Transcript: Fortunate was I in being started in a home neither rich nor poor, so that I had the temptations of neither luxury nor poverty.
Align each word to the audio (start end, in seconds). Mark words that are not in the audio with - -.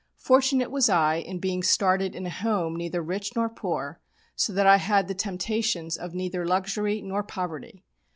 Fortunate 0.17 0.71
was 0.71 0.89
I 0.89 1.17
in 1.17 1.37
being 1.37 1.61
started 1.61 2.15
in 2.15 2.25
a 2.25 2.29
home 2.31 2.75
neither 2.75 3.03
rich 3.03 3.35
nor 3.35 3.49
poor, 3.49 4.01
so 4.35 4.51
that 4.51 4.65
I 4.65 4.77
had 4.77 5.07
the 5.07 5.13
temptations 5.13 5.95
of 5.95 6.15
neither 6.15 6.43
luxury 6.43 7.03
nor 7.03 7.21
poverty. 7.21 7.83